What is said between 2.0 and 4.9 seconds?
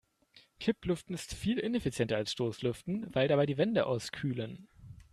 als Stoßlüften, weil dabei die Wände auskühlen.